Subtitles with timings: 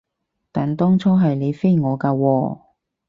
[0.51, 2.59] 但當初係你飛我㗎喎